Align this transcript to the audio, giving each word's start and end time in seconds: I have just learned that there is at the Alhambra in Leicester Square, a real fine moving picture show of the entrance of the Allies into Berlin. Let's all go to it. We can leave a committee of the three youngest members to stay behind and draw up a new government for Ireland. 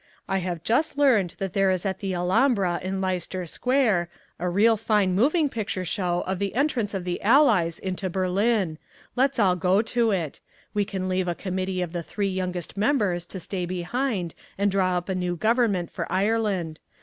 I 0.27 0.39
have 0.39 0.63
just 0.63 0.97
learned 0.97 1.35
that 1.37 1.53
there 1.53 1.69
is 1.69 1.85
at 1.85 1.99
the 1.99 2.15
Alhambra 2.15 2.79
in 2.81 3.01
Leicester 3.01 3.45
Square, 3.45 4.09
a 4.39 4.49
real 4.49 4.75
fine 4.75 5.13
moving 5.13 5.47
picture 5.47 5.85
show 5.85 6.21
of 6.25 6.39
the 6.39 6.55
entrance 6.55 6.95
of 6.95 7.03
the 7.03 7.21
Allies 7.21 7.77
into 7.77 8.09
Berlin. 8.09 8.79
Let's 9.15 9.37
all 9.37 9.55
go 9.55 9.83
to 9.83 10.09
it. 10.09 10.39
We 10.73 10.85
can 10.85 11.07
leave 11.07 11.27
a 11.27 11.35
committee 11.35 11.83
of 11.83 11.93
the 11.93 12.01
three 12.01 12.29
youngest 12.29 12.75
members 12.75 13.27
to 13.27 13.39
stay 13.39 13.67
behind 13.67 14.33
and 14.57 14.71
draw 14.71 14.97
up 14.97 15.07
a 15.07 15.13
new 15.13 15.35
government 15.35 15.91
for 15.91 16.11
Ireland. 16.11 16.79